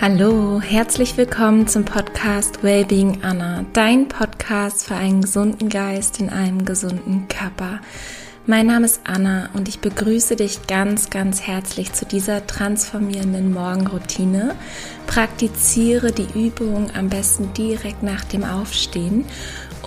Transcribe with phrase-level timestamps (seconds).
[0.00, 6.64] Hallo, herzlich willkommen zum Podcast Wellbeing Anna, dein Podcast für einen gesunden Geist in einem
[6.64, 7.80] gesunden Körper.
[8.46, 14.54] Mein Name ist Anna und ich begrüße dich ganz, ganz herzlich zu dieser transformierenden Morgenroutine.
[15.08, 19.24] Praktiziere die Übung am besten direkt nach dem Aufstehen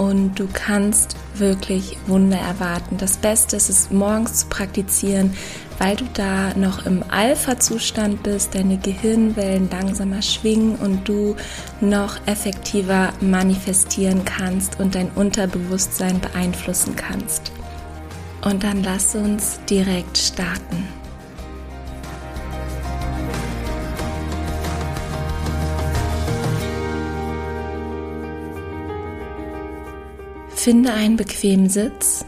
[0.02, 2.98] und du kannst wirklich Wunder erwarten.
[2.98, 5.32] Das Beste ist es, morgens zu praktizieren,
[5.78, 11.36] weil du da noch im Alpha-Zustand bist, deine Gehirnwellen langsamer schwingen und du
[11.82, 17.52] noch effektiver manifestieren kannst und dein Unterbewusstsein beeinflussen kannst.
[18.44, 21.01] Und dann lass uns direkt starten.
[30.64, 32.24] Finde einen bequemen Sitz,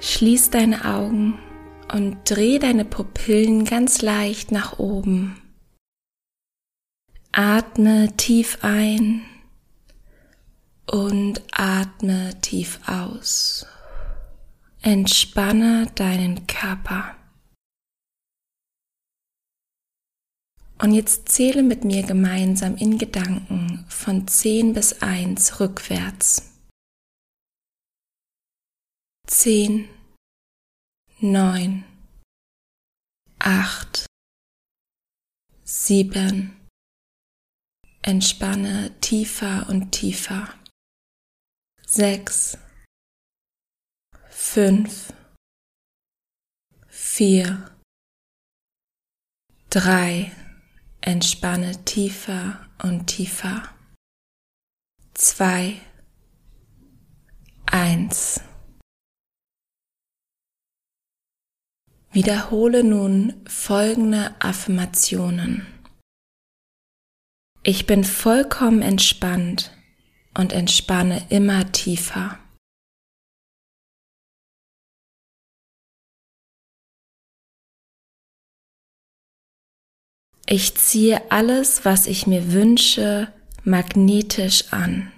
[0.00, 1.38] schließ deine Augen
[1.92, 5.38] und dreh deine Pupillen ganz leicht nach oben.
[7.30, 9.20] Atme tief ein
[10.90, 13.66] und atme tief aus.
[14.80, 17.16] Entspanne deinen Körper.
[20.80, 26.51] Und jetzt zähle mit mir gemeinsam in Gedanken von 10 bis 1 rückwärts
[29.32, 29.88] zehn,
[31.20, 31.84] neun,
[33.38, 34.06] acht,
[35.64, 36.58] sieben.
[38.02, 40.52] Entspanne tiefer und tiefer.
[41.86, 42.58] Sechs,
[44.28, 45.14] fünf,
[46.88, 47.74] vier,
[49.70, 50.32] drei.
[51.00, 53.74] Entspanne tiefer und tiefer.
[55.14, 55.80] Zwei,
[57.66, 58.40] eins.
[62.12, 65.66] Wiederhole nun folgende Affirmationen.
[67.62, 69.74] Ich bin vollkommen entspannt
[70.34, 72.38] und entspanne immer tiefer.
[80.44, 83.32] Ich ziehe alles, was ich mir wünsche,
[83.64, 85.10] magnetisch an.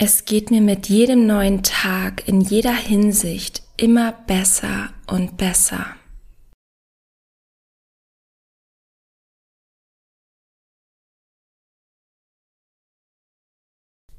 [0.00, 5.96] Es geht mir mit jedem neuen Tag in jeder Hinsicht immer besser und besser.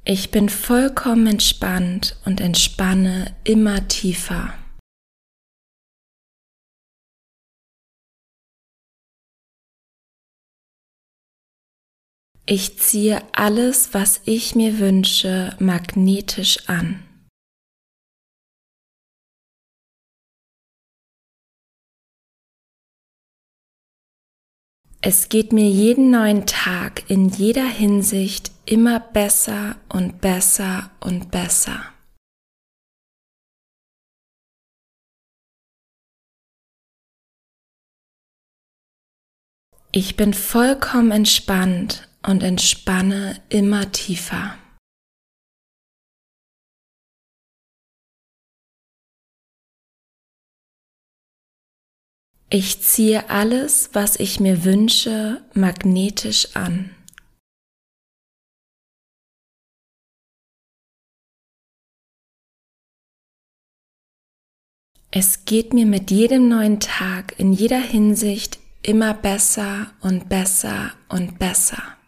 [0.04, 4.59] Ich bin vollkommen entspannt und entspanne immer tiefer.
[12.52, 17.04] Ich ziehe alles, was ich mir wünsche, magnetisch an.
[25.00, 31.94] Es geht mir jeden neuen Tag in jeder Hinsicht immer besser und besser und besser.
[39.92, 44.58] Ich bin vollkommen entspannt und entspanne immer tiefer.
[52.52, 56.96] Ich ziehe alles, was ich mir wünsche, magnetisch an.
[65.12, 71.38] Es geht mir mit jedem neuen Tag in jeder Hinsicht immer besser und besser und
[71.38, 71.99] besser.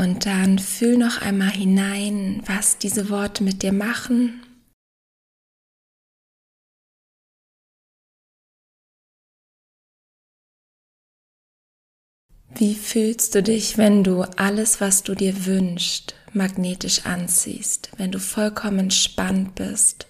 [0.00, 4.42] Und dann fühl noch einmal hinein, was diese Worte mit dir machen.
[12.54, 18.20] Wie fühlst du dich, wenn du alles, was du dir wünschst, magnetisch anziehst, wenn du
[18.20, 20.06] vollkommen entspannt bist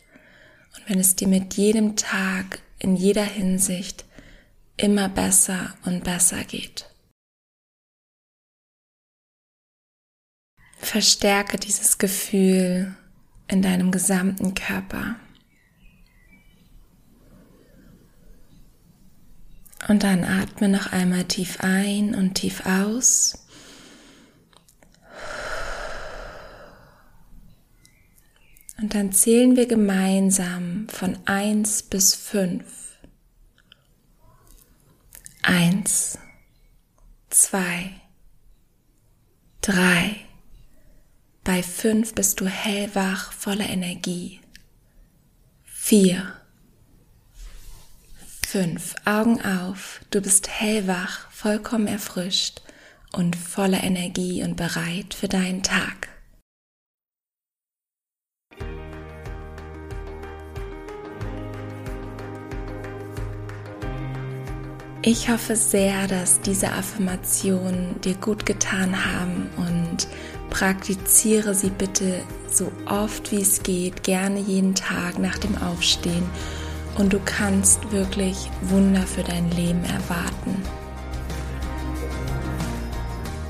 [0.76, 4.05] und wenn es dir mit jedem Tag in jeder Hinsicht
[4.76, 6.88] immer besser und besser geht?
[10.78, 12.94] Verstärke dieses Gefühl
[13.48, 15.16] in deinem gesamten Körper.
[19.88, 23.38] Und dann atme noch einmal tief ein und tief aus.
[28.80, 32.64] Und dann zählen wir gemeinsam von 1 bis 5.
[35.42, 36.19] Eins,
[37.30, 37.90] zwei,
[39.62, 40.27] drei.
[41.49, 44.39] Bei fünf bist du hellwach, voller Energie.
[45.65, 46.35] Vier,
[48.47, 48.95] fünf.
[49.06, 50.03] Augen auf.
[50.11, 52.61] Du bist hellwach, vollkommen erfrischt
[53.12, 56.11] und voller Energie und bereit für deinen Tag.
[65.00, 69.49] Ich hoffe sehr, dass diese Affirmationen dir gut getan haben
[69.99, 70.09] und
[70.50, 76.25] praktiziere sie bitte so oft wie es geht, gerne jeden Tag nach dem Aufstehen
[76.97, 80.62] und du kannst wirklich Wunder für dein Leben erwarten.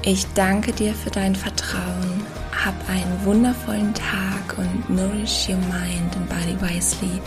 [0.03, 2.27] Ich danke dir für dein Vertrauen.
[2.65, 7.21] Hab einen wundervollen Tag und nourish your mind and body wisely.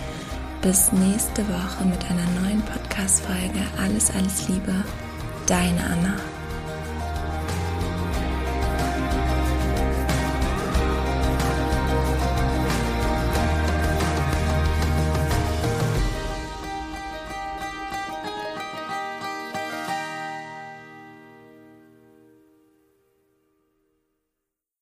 [0.61, 3.61] Bis nächste Woche mit einer neuen Podcast-Folge.
[3.81, 4.73] Alles, alles Liebe.
[5.47, 6.30] Deine Anna.